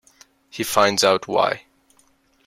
[0.49, 1.65] He finds out why.